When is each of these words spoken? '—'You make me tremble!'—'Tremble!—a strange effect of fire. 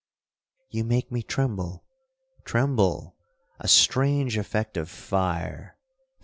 '—'You 0.71 0.83
make 0.83 1.11
me 1.11 1.21
tremble!'—'Tremble!—a 1.21 3.67
strange 3.67 4.35
effect 4.35 4.75
of 4.75 4.89
fire. 4.89 5.77